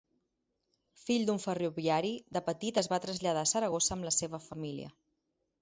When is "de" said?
2.37-2.43